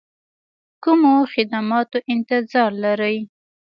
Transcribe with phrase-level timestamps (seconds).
[0.83, 3.17] کومو خدماتو انتظار لري.